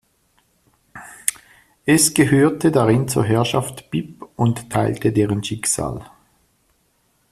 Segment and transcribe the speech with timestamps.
[1.85, 6.03] Es gehörte darin zur Herrschaft Bipp und teilte deren Schicksal.